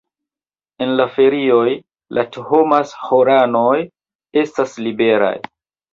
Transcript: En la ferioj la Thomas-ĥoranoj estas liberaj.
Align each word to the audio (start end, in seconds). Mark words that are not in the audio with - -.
En 0.85 0.93
la 0.99 1.05
ferioj 1.17 1.67
la 2.19 2.25
Thomas-ĥoranoj 2.37 3.77
estas 4.45 4.75
liberaj. 4.89 5.35